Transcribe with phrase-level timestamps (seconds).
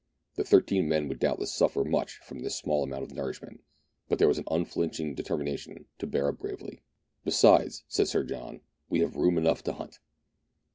[0.33, 3.61] The thirteen men would doubtless suffer much from this small amount of nourishment,
[4.09, 6.81] but there was an unflinching determination to bear up bravely.
[7.23, 9.99] "Besides," said Sir John, "we have room enough to hunt."